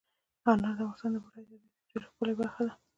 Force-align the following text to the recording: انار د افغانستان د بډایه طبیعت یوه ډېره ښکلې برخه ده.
انار 0.49 0.73
د 0.77 0.79
افغانستان 0.81 1.11
د 1.13 1.17
بډایه 1.23 1.45
طبیعت 1.47 1.63
یوه 1.73 1.81
ډېره 1.89 2.05
ښکلې 2.11 2.33
برخه 2.39 2.61
ده. 2.67 2.73